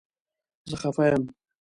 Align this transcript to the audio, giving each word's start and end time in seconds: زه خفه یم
زه 0.69 0.75
خفه 0.81 1.03
یم 1.11 1.23